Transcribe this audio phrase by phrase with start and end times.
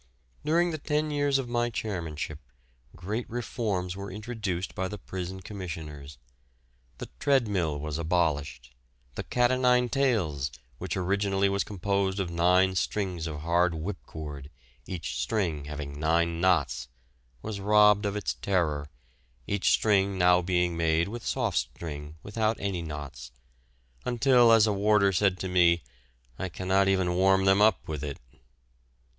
[0.43, 2.39] During the ten years of my chairmanship,
[2.95, 6.17] great reforms were introduced by the Prison Commissioners.
[6.97, 8.73] The "treadmill" was abolished;
[9.13, 14.49] the "cat o' nine tails," which originally was composed of nine strings of hard whipcord,
[14.87, 16.87] each string having nine knots,
[17.43, 18.89] was robbed of its terror,
[19.45, 23.29] each string now being made of soft string without any knots,
[24.03, 25.83] until, as a warder said to me,
[26.39, 28.17] "I cannot even warm them up with it."